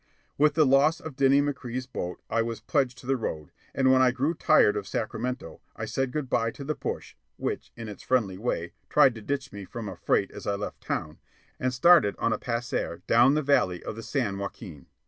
With 0.35 0.55
the 0.55 0.65
loss 0.65 0.99
of 0.99 1.15
Dinny 1.15 1.43
McCrea's 1.43 1.85
boat, 1.85 2.19
I 2.27 2.41
was 2.41 2.59
pledged 2.59 2.97
to 2.97 3.05
The 3.05 3.15
Road; 3.15 3.51
and 3.75 3.91
when 3.91 4.01
I 4.01 4.09
grew 4.09 4.33
tired 4.33 4.75
of 4.75 4.87
Sacramento, 4.87 5.61
I 5.75 5.85
said 5.85 6.11
good 6.11 6.27
by 6.27 6.49
to 6.49 6.63
the 6.63 6.73
push 6.73 7.13
(which, 7.37 7.71
in 7.77 7.87
its 7.87 8.01
friendly 8.01 8.39
way, 8.39 8.73
tried 8.89 9.13
to 9.13 9.21
ditch 9.21 9.51
me 9.53 9.63
from 9.63 9.87
a 9.87 9.95
freight 9.95 10.31
as 10.31 10.47
I 10.47 10.55
left 10.55 10.81
town) 10.81 11.19
and 11.59 11.71
started 11.71 12.15
on 12.17 12.33
a 12.33 12.39
passear 12.39 13.03
down 13.05 13.35
the 13.35 13.43
valley 13.43 13.83
of 13.83 13.95
the 13.95 14.01
San 14.01 14.39
Joaquin. 14.39 14.87